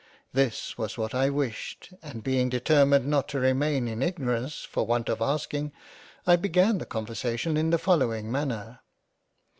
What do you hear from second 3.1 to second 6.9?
to remain in ignorance for want of asking, I began the